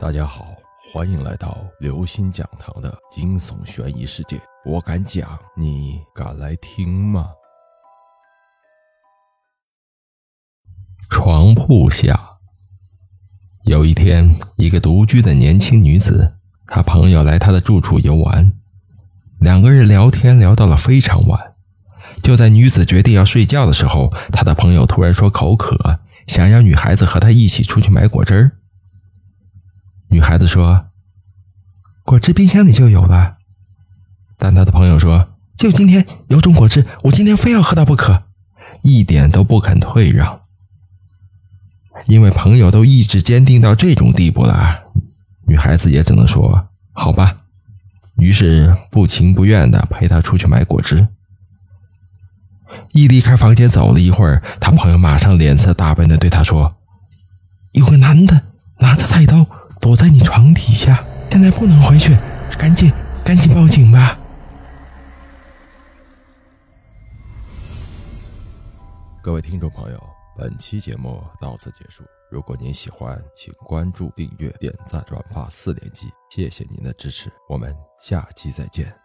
[0.00, 0.56] 大家好，
[0.92, 4.40] 欢迎来到刘星讲堂的惊悚悬疑世界。
[4.64, 7.28] 我敢讲，你敢来听吗？
[11.08, 12.18] 床铺下，
[13.66, 18.52] 有一天，一个独居的年轻女子，她朋友来她的住处游玩，
[19.38, 21.54] 两个人聊天聊到了非常晚。
[22.20, 28.50] 就在女子决定要睡觉的时候，她的朋友突然说口渴，想要女孩子和她一起出去买果汁儿。
[30.14, 30.90] 女孩子说
[32.06, 33.38] ：“果汁冰箱里就有了。”
[34.38, 38.22] 但她的朋友说：“就今天有种果汁，我今天非要喝到不可，
[38.82, 40.42] 一点都不肯退让。”
[42.06, 44.84] 因为朋友都意志坚定到这种地步了，
[45.48, 47.38] 女孩子也只能说：“好吧。”
[48.14, 51.08] 于是不情不愿的陪他出去买果汁。
[52.92, 56.76] 一离开房间走了一会儿，他朋友马上脸色大变的对他说
[57.74, 58.44] ：“有个男的
[58.78, 59.44] 拿着菜刀。”
[59.84, 62.16] 躲在你床底下，现在不能回去，
[62.58, 62.90] 赶紧
[63.22, 64.18] 赶紧报警吧！
[69.20, 70.02] 各位听众朋友，
[70.38, 72.02] 本期节目到此结束。
[72.30, 79.03] 如果您喜欢，请关注、订阅、点赞、转发四连击，谢谢您的支持，我们下期再见。